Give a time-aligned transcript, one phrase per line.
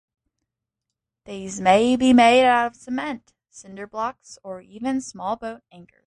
[1.25, 5.99] These may be made out of cement, cinder blocks, or even small boat anchors.